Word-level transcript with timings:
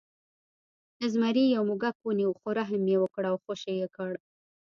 زمري 1.11 1.43
یو 1.55 1.63
موږک 1.69 1.95
ونیو 2.01 2.31
خو 2.39 2.47
رحم 2.59 2.83
یې 2.91 2.97
وکړ 2.99 3.23
او 3.31 3.35
خوشې 3.43 3.73
یې 3.79 3.87
کړ. 3.95 4.11